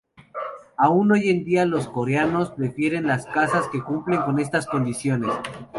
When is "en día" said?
1.29-1.63